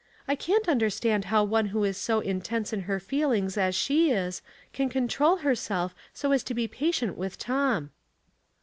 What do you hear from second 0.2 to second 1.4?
"I can't understand